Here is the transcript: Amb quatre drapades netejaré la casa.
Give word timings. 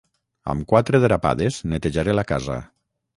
Amb 0.53 0.63
quatre 0.71 1.01
drapades 1.03 1.59
netejaré 1.75 2.17
la 2.17 2.25
casa. 2.33 2.57